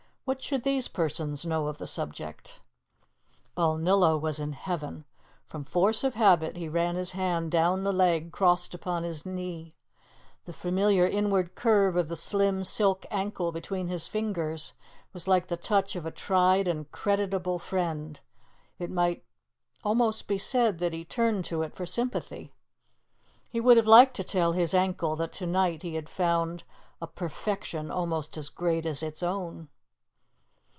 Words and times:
What 0.23 0.39
should 0.41 0.63
these 0.63 0.87
persons 0.87 1.45
know 1.45 1.67
of 1.67 1.77
the 1.77 1.85
subject?" 1.87 2.61
Balnillo 3.53 4.17
was 4.17 4.39
in 4.39 4.53
heaven; 4.53 5.03
from 5.45 5.65
force 5.65 6.05
of 6.05 6.13
habit 6.13 6.55
he 6.55 6.69
ran 6.69 6.95
his 6.95 7.11
hand 7.13 7.51
down 7.51 7.83
the 7.83 7.91
leg 7.91 8.31
crossed 8.31 8.73
upon 8.73 9.03
his 9.03 9.25
knee. 9.25 9.75
The 10.45 10.53
familiar 10.53 11.05
inward 11.05 11.53
curve 11.55 11.97
of 11.97 12.07
the 12.07 12.15
slim 12.15 12.63
silk 12.63 13.05
ankle 13.11 13.51
between 13.51 13.89
his 13.89 14.07
fingers 14.07 14.71
was 15.11 15.27
like 15.27 15.47
the 15.47 15.57
touch 15.57 15.97
of 15.97 16.05
a 16.05 16.11
tried 16.11 16.65
and 16.65 16.89
creditable 16.93 17.59
friend; 17.59 18.17
it 18.79 18.89
might 18.91 19.25
almost 19.83 20.27
be 20.29 20.37
said 20.37 20.77
that 20.77 20.93
he 20.93 21.03
turned 21.03 21.43
to 21.45 21.61
it 21.61 21.73
for 21.75 21.85
sympathy. 21.85 22.53
He 23.49 23.59
would 23.59 23.75
have 23.75 23.87
liked 23.87 24.15
to 24.17 24.23
tell 24.23 24.53
his 24.53 24.73
ankle 24.73 25.17
that 25.17 25.33
to 25.33 25.45
night 25.45 25.81
he 25.83 25.95
had 25.95 26.07
found 26.07 26.63
a 27.01 27.07
perfection 27.07 27.91
almost 27.91 28.37
as 28.37 28.47
great 28.47 28.85
as 28.85 29.03
its 29.03 29.21
own. 29.21 29.67